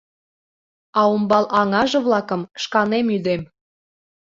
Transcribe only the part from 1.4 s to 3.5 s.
аҥаже-влакым шканем ӱдем.